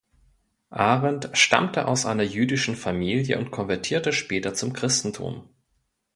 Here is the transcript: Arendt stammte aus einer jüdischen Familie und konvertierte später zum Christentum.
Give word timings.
Arendt 0.73 1.29
stammte 1.33 1.87
aus 1.87 2.07
einer 2.07 2.23
jüdischen 2.23 2.75
Familie 2.75 3.37
und 3.37 3.51
konvertierte 3.51 4.13
später 4.13 4.55
zum 4.55 4.73
Christentum. 4.73 5.47